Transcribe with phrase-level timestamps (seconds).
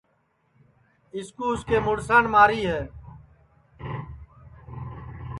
[1.11, 2.79] کملا کُو اُس کے مُڑسان ماری ہے